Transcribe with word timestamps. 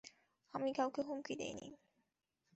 আমি 0.53 0.69
কাউকে 0.73 1.01
হুমকি 1.01 1.33
দেইনি। 1.39 1.67